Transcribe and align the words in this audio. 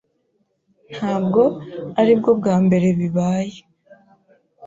Ntabwo 0.95 1.41
aribwo 1.99 2.29
bwa 2.39 2.55
mbere 2.65 2.87
bibaye. 2.99 3.57